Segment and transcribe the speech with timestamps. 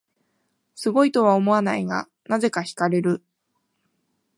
[0.73, 3.21] すごいとは思わないが、なぜか惹かれる